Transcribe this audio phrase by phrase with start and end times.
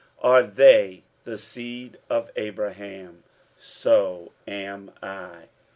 [0.23, 3.23] Are they the seed of Abraham?
[3.55, 5.43] so am I.